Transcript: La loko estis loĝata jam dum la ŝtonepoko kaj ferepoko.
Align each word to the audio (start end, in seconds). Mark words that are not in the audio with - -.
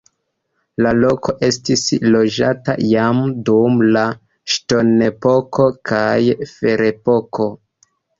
La 0.83 0.91
loko 0.99 1.33
estis 1.47 1.83
loĝata 2.15 2.73
jam 2.91 3.19
dum 3.49 3.83
la 3.97 4.03
ŝtonepoko 4.55 5.67
kaj 5.91 6.17
ferepoko. 6.53 7.49